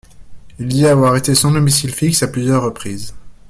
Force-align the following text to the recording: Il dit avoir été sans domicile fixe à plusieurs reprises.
Il 0.57 0.67
dit 0.67 0.87
avoir 0.87 1.15
été 1.15 1.35
sans 1.35 1.51
domicile 1.51 1.91
fixe 1.93 2.23
à 2.23 2.27
plusieurs 2.27 2.63
reprises. 2.63 3.13